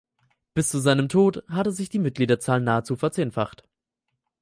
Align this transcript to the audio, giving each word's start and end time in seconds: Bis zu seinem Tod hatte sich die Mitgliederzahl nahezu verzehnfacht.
Bis 0.55 0.69
zu 0.69 0.79
seinem 0.79 1.09
Tod 1.09 1.43
hatte 1.47 1.71
sich 1.71 1.89
die 1.89 1.99
Mitgliederzahl 1.99 2.59
nahezu 2.59 2.95
verzehnfacht. 2.95 3.67